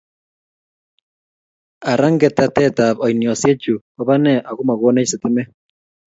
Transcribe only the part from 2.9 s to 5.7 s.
oinoshechu kopane akomakonech sitimet